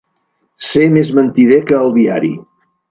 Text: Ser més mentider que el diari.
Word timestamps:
Ser 0.69 0.87
més 0.95 1.13
mentider 1.21 1.61
que 1.69 1.79
el 1.83 1.97
diari. 2.01 2.35